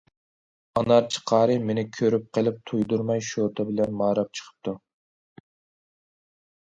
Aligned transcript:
ئانارچى 0.79 1.19
قارى 1.31 1.57
مېنى 1.67 1.83
كۆرۈپ 1.99 2.25
قېلىپ 2.37 2.57
تۇيدۇرماي 2.71 3.23
شوتا 3.29 3.67
بىلەن 3.71 3.95
ماراپ 4.01 4.35
چىقىپتۇ. 4.41 4.77